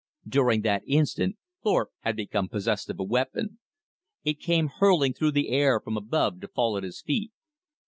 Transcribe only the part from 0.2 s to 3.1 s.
During that instant Thorpe had become possessed of a